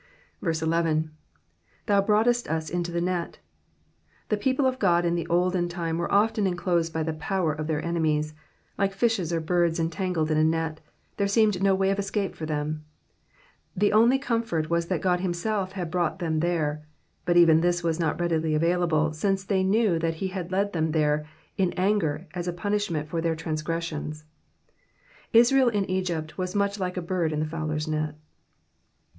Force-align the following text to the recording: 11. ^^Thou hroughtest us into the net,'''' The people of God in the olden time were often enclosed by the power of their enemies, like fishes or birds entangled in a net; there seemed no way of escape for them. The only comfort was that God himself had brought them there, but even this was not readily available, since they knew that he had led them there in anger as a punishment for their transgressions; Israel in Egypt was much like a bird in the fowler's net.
11. 0.41 1.11
^^Thou 1.85 2.03
hroughtest 2.07 2.47
us 2.49 2.71
into 2.71 2.91
the 2.91 3.01
net,'''' 3.01 3.37
The 4.29 4.37
people 4.37 4.65
of 4.65 4.79
God 4.79 5.05
in 5.05 5.13
the 5.13 5.27
olden 5.27 5.69
time 5.69 5.99
were 5.99 6.11
often 6.11 6.47
enclosed 6.47 6.91
by 6.91 7.03
the 7.03 7.13
power 7.13 7.53
of 7.53 7.67
their 7.67 7.85
enemies, 7.85 8.33
like 8.79 8.93
fishes 8.93 9.31
or 9.31 9.39
birds 9.39 9.79
entangled 9.79 10.31
in 10.31 10.39
a 10.39 10.43
net; 10.43 10.81
there 11.17 11.27
seemed 11.27 11.61
no 11.61 11.75
way 11.75 11.91
of 11.91 11.99
escape 11.99 12.33
for 12.33 12.47
them. 12.47 12.83
The 13.75 13.93
only 13.93 14.17
comfort 14.17 14.71
was 14.71 14.87
that 14.87 15.03
God 15.03 15.19
himself 15.19 15.73
had 15.73 15.91
brought 15.91 16.17
them 16.17 16.39
there, 16.39 16.83
but 17.23 17.37
even 17.37 17.61
this 17.61 17.83
was 17.83 17.99
not 17.99 18.19
readily 18.19 18.55
available, 18.55 19.13
since 19.13 19.43
they 19.43 19.61
knew 19.61 19.99
that 19.99 20.15
he 20.15 20.29
had 20.29 20.51
led 20.51 20.73
them 20.73 20.93
there 20.93 21.27
in 21.57 21.73
anger 21.73 22.25
as 22.33 22.47
a 22.47 22.53
punishment 22.53 23.07
for 23.07 23.21
their 23.21 23.35
transgressions; 23.35 24.25
Israel 25.31 25.69
in 25.69 25.85
Egypt 25.85 26.39
was 26.39 26.55
much 26.55 26.79
like 26.79 26.97
a 26.97 27.03
bird 27.03 27.31
in 27.31 27.39
the 27.39 27.45
fowler's 27.45 27.87
net. 27.87 28.15